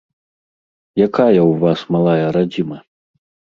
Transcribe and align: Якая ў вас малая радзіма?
Якая 1.07 1.35
ў 1.35 1.45
вас 1.65 1.79
малая 1.99 2.27
радзіма? 2.41 2.77